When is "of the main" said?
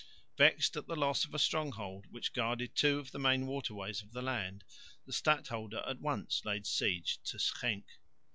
2.97-3.45